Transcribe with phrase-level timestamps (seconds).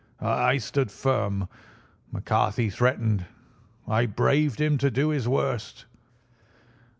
[0.19, 1.47] I stood firm.
[2.11, 3.23] McCarthy threatened.
[3.87, 5.85] I braved him to do his worst.